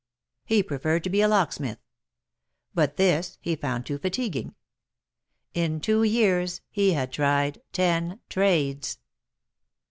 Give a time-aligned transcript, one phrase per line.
[0.45, 1.77] He preferred to be a locksmith;
[2.73, 4.55] but this he found too fatiguing.
[5.53, 8.97] In two years he had tried ten trades.